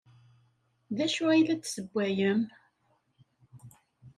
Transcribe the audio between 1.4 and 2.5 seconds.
la d-tessewwayem?